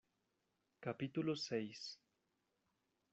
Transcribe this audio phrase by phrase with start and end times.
[0.79, 1.81] capítulo seis.